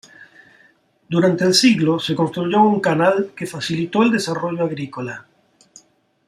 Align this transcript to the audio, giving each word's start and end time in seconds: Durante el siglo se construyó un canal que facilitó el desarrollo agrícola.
Durante 1.09 1.43
el 1.45 1.53
siglo 1.53 1.99
se 1.99 2.15
construyó 2.15 2.63
un 2.63 2.79
canal 2.79 3.33
que 3.37 3.45
facilitó 3.45 4.01
el 4.01 4.09
desarrollo 4.09 4.63
agrícola. 4.63 5.27